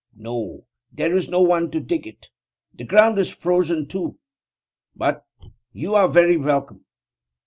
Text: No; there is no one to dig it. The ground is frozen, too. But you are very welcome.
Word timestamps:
No; 0.17 0.65
there 0.91 1.15
is 1.15 1.29
no 1.29 1.41
one 1.41 1.69
to 1.69 1.79
dig 1.79 2.07
it. 2.07 2.31
The 2.73 2.85
ground 2.85 3.19
is 3.19 3.29
frozen, 3.29 3.85
too. 3.87 4.17
But 4.95 5.27
you 5.73 5.93
are 5.93 6.07
very 6.09 6.37
welcome. 6.37 6.85